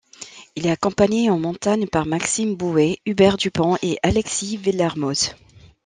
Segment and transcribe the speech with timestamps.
[0.55, 5.35] Il est accompagné en montagne par Maxime Bouet, Hubert Dupont et Alexis Vuillermoz.